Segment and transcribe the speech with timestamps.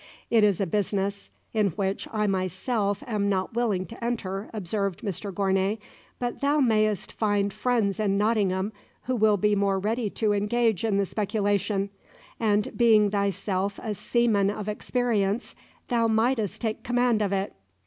[0.31, 5.31] It is a business in which I myself am not willing to enter," observed Mr
[5.31, 5.77] Gournay;
[6.17, 10.97] "but thou mayest find friends in Nottingham who will be more ready to engage in
[10.97, 11.91] the speculation,
[12.39, 15.53] and being thyself a seaman of experience,
[15.89, 17.53] thou mightest take the command of it.